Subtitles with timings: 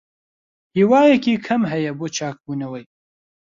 [0.75, 2.85] هیوایەکی کەم هەیە بۆ چاکبوونەوەی.